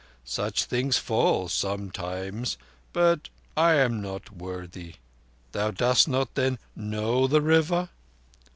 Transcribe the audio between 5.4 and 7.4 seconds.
Thou dost not, then, know the